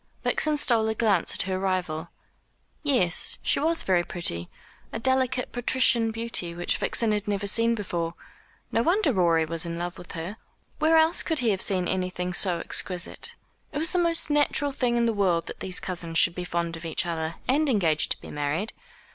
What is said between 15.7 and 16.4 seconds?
cousins should